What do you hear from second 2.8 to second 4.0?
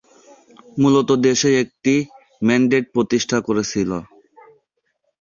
প্রতিষ্ঠা করেছিল।